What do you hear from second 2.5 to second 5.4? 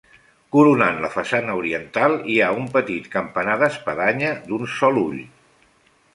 un petit campanar d'espadanya d'un sol ull.